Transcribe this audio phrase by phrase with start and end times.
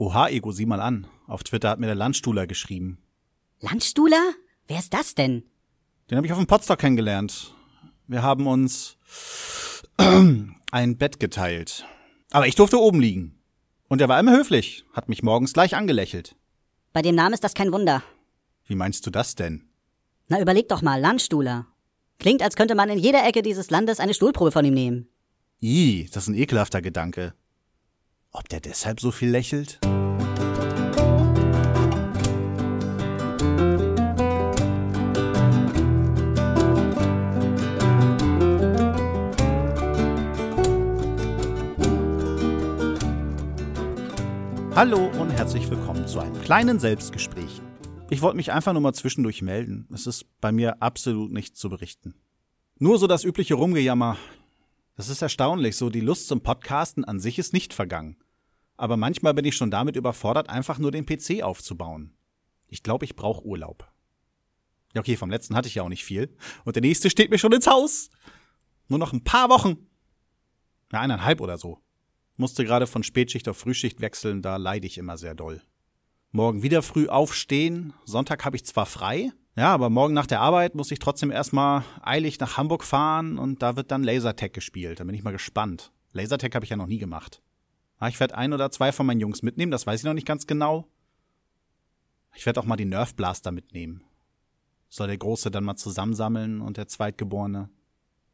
[0.00, 1.06] Oha, Ego, sieh mal an.
[1.26, 2.96] Auf Twitter hat mir der Landstuhler geschrieben.
[3.60, 4.32] Landstuhler?
[4.66, 5.44] Wer ist das denn?
[6.08, 7.54] Den habe ich auf dem Potsdok kennengelernt.
[8.06, 8.96] Wir haben uns
[9.98, 11.84] ein Bett geteilt.
[12.30, 13.38] Aber ich durfte oben liegen.
[13.88, 16.34] Und er war immer höflich, hat mich morgens gleich angelächelt.
[16.94, 18.02] Bei dem Namen ist das kein Wunder.
[18.64, 19.68] Wie meinst du das denn?
[20.28, 21.66] Na, überleg doch mal, Landstuhler.
[22.18, 25.08] Klingt, als könnte man in jeder Ecke dieses Landes eine Stuhlprobe von ihm nehmen.
[25.60, 27.34] Ih, das ist ein ekelhafter Gedanke.
[28.32, 29.80] Ob der deshalb so viel lächelt?
[44.76, 47.60] Hallo und herzlich willkommen zu einem kleinen Selbstgespräch.
[48.10, 49.88] Ich wollte mich einfach nur mal zwischendurch melden.
[49.92, 52.14] Es ist bei mir absolut nichts zu berichten.
[52.78, 54.16] Nur so das übliche Rumgejammer.
[54.96, 58.16] Das ist erstaunlich, so die Lust zum Podcasten an sich ist nicht vergangen.
[58.80, 62.14] Aber manchmal bin ich schon damit überfordert, einfach nur den PC aufzubauen.
[62.66, 63.86] Ich glaube, ich brauche Urlaub.
[64.94, 66.34] Ja, okay, vom letzten hatte ich ja auch nicht viel.
[66.64, 68.08] Und der nächste steht mir schon ins Haus.
[68.88, 69.86] Nur noch ein paar Wochen.
[70.90, 71.82] Ja, eineinhalb oder so.
[72.38, 75.60] Musste gerade von Spätschicht auf Frühschicht wechseln, da leide ich immer sehr doll.
[76.32, 77.92] Morgen wieder früh aufstehen.
[78.06, 81.84] Sonntag habe ich zwar frei, ja, aber morgen nach der Arbeit muss ich trotzdem erstmal
[82.00, 85.00] eilig nach Hamburg fahren und da wird dann Lasertag gespielt.
[85.00, 85.92] Da bin ich mal gespannt.
[86.12, 87.42] Lasertag habe ich ja noch nie gemacht.
[88.00, 90.26] Ja, ich werde ein oder zwei von meinen Jungs mitnehmen, das weiß ich noch nicht
[90.26, 90.88] ganz genau.
[92.34, 94.04] Ich werde auch mal die Nerf Blaster mitnehmen.
[94.88, 97.68] Soll der Große dann mal zusammensammeln und der Zweitgeborene.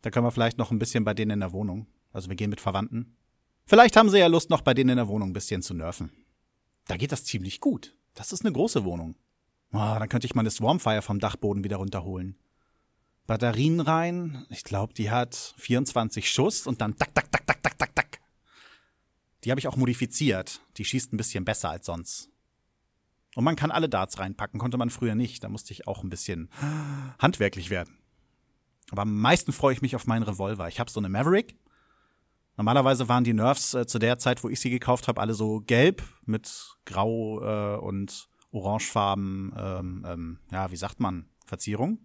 [0.00, 1.86] Da können wir vielleicht noch ein bisschen bei denen in der Wohnung.
[2.12, 3.16] Also wir gehen mit Verwandten.
[3.64, 6.10] Vielleicht haben sie ja Lust, noch bei denen in der Wohnung ein bisschen zu nerven.
[6.86, 7.96] Da geht das ziemlich gut.
[8.14, 9.14] Das ist eine große Wohnung.
[9.72, 12.36] Oh, dann könnte ich meine Swarmfire vom Dachboden wieder runterholen.
[13.26, 14.44] Batterien rein.
[14.50, 18.11] Ich glaube, die hat 24 Schuss und dann tak, tak, tak, tak, tak, tak, tak.
[19.44, 20.60] Die habe ich auch modifiziert.
[20.76, 22.30] Die schießt ein bisschen besser als sonst.
[23.34, 25.42] Und man kann alle Darts reinpacken, konnte man früher nicht.
[25.42, 26.50] Da musste ich auch ein bisschen
[27.18, 27.98] handwerklich werden.
[28.90, 30.68] Aber am meisten freue ich mich auf meinen Revolver.
[30.68, 31.56] Ich habe so eine Maverick
[32.56, 35.60] Normalerweise waren die Nerfs äh, zu der Zeit, wo ich sie gekauft habe, alle so
[35.60, 41.98] gelb mit grau äh, und orangefarben, ähm, ähm, ja, wie sagt man, Verzierung.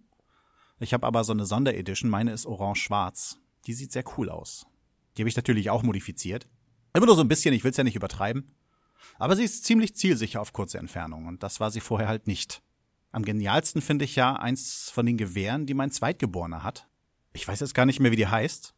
[0.80, 3.38] Ich habe aber so eine Sonderedition, meine ist orange-schwarz.
[3.66, 4.66] Die sieht sehr cool aus.
[5.16, 6.48] Die habe ich natürlich auch modifiziert.
[6.92, 8.54] Immer nur so ein bisschen, ich will es ja nicht übertreiben.
[9.18, 12.62] Aber sie ist ziemlich zielsicher auf kurze Entfernung und das war sie vorher halt nicht.
[13.10, 16.88] Am genialsten finde ich ja eins von den Gewehren, die mein Zweitgeborener hat.
[17.32, 18.74] Ich weiß jetzt gar nicht mehr, wie die heißt.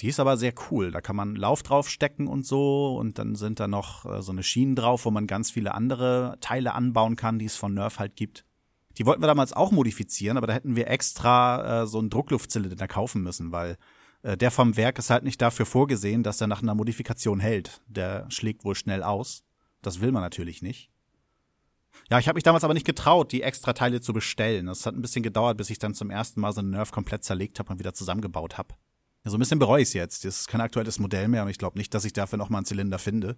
[0.00, 0.90] Die ist aber sehr cool.
[0.90, 2.96] Da kann man Lauf drauf stecken und so.
[2.96, 6.36] Und dann sind da noch äh, so eine Schienen drauf, wo man ganz viele andere
[6.40, 8.44] Teile anbauen kann, die es von Nerf halt gibt.
[8.98, 12.88] Die wollten wir damals auch modifizieren, aber da hätten wir extra äh, so einen Druckluftzylinder
[12.88, 13.76] kaufen müssen, weil
[14.22, 17.80] der vom Werk ist halt nicht dafür vorgesehen, dass er nach einer Modifikation hält.
[17.86, 19.44] Der schlägt wohl schnell aus.
[19.82, 20.90] Das will man natürlich nicht.
[22.10, 24.66] Ja, ich habe mich damals aber nicht getraut, die extra Teile zu bestellen.
[24.66, 27.24] Das hat ein bisschen gedauert, bis ich dann zum ersten Mal so einen Nerf komplett
[27.24, 28.74] zerlegt habe und wieder zusammengebaut habe.
[29.24, 30.24] Ja, so ein bisschen bereue ich es jetzt.
[30.24, 32.58] Das ist kein aktuelles Modell mehr und ich glaube nicht, dass ich dafür noch mal
[32.58, 33.36] einen Zylinder finde.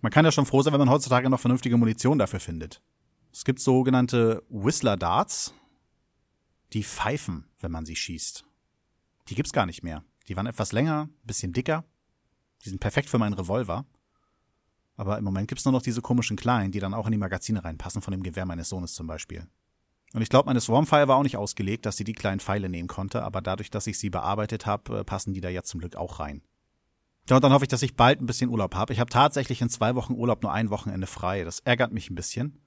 [0.00, 2.82] Man kann ja schon froh sein, wenn man heutzutage noch vernünftige Munition dafür findet.
[3.32, 5.54] Es gibt sogenannte Whistler Darts,
[6.72, 8.44] die pfeifen, wenn man sie schießt.
[9.28, 10.04] Die gibt's gar nicht mehr.
[10.28, 11.84] Die waren etwas länger, bisschen dicker.
[12.64, 13.86] Die sind perfekt für meinen Revolver.
[14.96, 17.64] Aber im Moment gibt's nur noch diese komischen kleinen, die dann auch in die Magazine
[17.64, 19.46] reinpassen, von dem Gewehr meines Sohnes zum Beispiel.
[20.12, 22.86] Und ich glaube, meine Swarmfire war auch nicht ausgelegt, dass sie die kleinen Pfeile nehmen
[22.86, 25.96] konnte, aber dadurch, dass ich sie bearbeitet habe, äh, passen die da jetzt zum Glück
[25.96, 26.42] auch rein.
[27.28, 28.92] Ja, und dann hoffe ich, dass ich bald ein bisschen Urlaub habe.
[28.92, 31.42] Ich habe tatsächlich in zwei Wochen Urlaub nur ein Wochenende frei.
[31.42, 32.60] Das ärgert mich ein bisschen.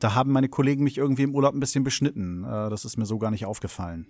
[0.00, 2.42] Da haben meine Kollegen mich irgendwie im Urlaub ein bisschen beschnitten.
[2.42, 4.08] Äh, das ist mir so gar nicht aufgefallen.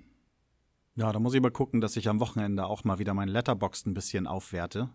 [0.97, 3.87] Ja, da muss ich mal gucken, dass ich am Wochenende auch mal wieder mein Letterbox
[3.87, 4.91] ein bisschen aufwerte.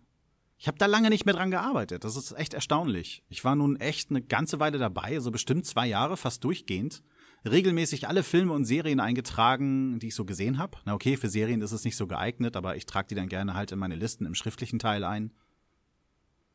[0.56, 2.04] Ich habe da lange nicht mehr dran gearbeitet.
[2.04, 3.22] Das ist echt erstaunlich.
[3.28, 7.02] Ich war nun echt eine ganze Weile dabei, so bestimmt zwei Jahre, fast durchgehend
[7.44, 10.78] regelmäßig alle Filme und Serien eingetragen, die ich so gesehen habe.
[10.84, 13.54] Na okay, für Serien ist es nicht so geeignet, aber ich trage die dann gerne
[13.54, 15.32] halt in meine Listen im schriftlichen Teil ein.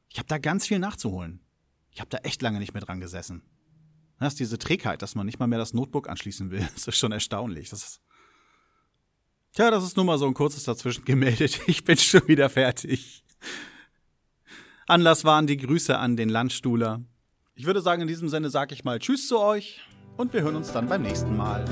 [0.09, 1.41] Ich habe da ganz viel nachzuholen.
[1.91, 3.41] Ich habe da echt lange nicht mehr dran gesessen.
[4.19, 6.67] Das ist diese Trägheit, dass man nicht mal mehr das Notebook anschließen will.
[6.73, 7.69] Das ist schon erstaunlich.
[7.69, 8.01] Das
[9.55, 11.61] Tja, das ist nur mal so ein kurzes dazwischen gemeldet.
[11.67, 13.23] Ich bin schon wieder fertig.
[14.85, 17.01] Anlass waren die Grüße an den Landstuhler.
[17.55, 19.79] Ich würde sagen, in diesem Sinne sage ich mal Tschüss zu euch
[20.17, 21.65] und wir hören uns dann beim nächsten Mal.